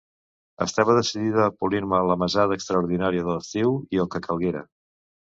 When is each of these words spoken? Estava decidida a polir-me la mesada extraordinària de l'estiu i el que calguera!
Estava 0.65 0.93
decidida 0.99 1.43
a 1.47 1.51
polir-me 1.63 1.99
la 2.11 2.15
mesada 2.21 2.57
extraordinària 2.59 3.27
de 3.27 3.35
l'estiu 3.35 3.75
i 3.97 4.01
el 4.05 4.09
que 4.17 4.23
calguera! 4.29 4.65